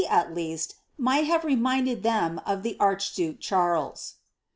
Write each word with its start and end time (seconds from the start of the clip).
at 0.09 0.33
leasLi 0.33 0.73
might 0.97 1.25
have 1.25 1.43
reminded 1.45 2.01
them 2.01 2.41
of 2.43 2.63
the 2.63 2.75
archduke 2.79 3.39
Charles." 3.39 4.15